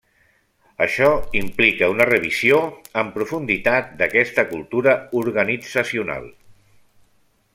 [0.85, 1.09] Això
[1.41, 2.57] implica una revisió
[3.03, 6.29] amb profunditat d'aquesta cultura organitzacional.